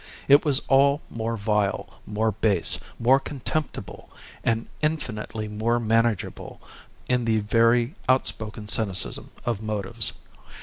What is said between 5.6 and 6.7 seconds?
manageable